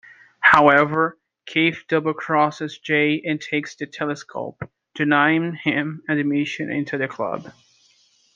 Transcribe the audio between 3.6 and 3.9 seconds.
the